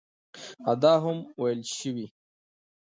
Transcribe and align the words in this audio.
او 0.67 0.73
دا 0.83 0.93
هم 1.03 1.17
ویل 1.41 1.61
شوي 1.77 2.05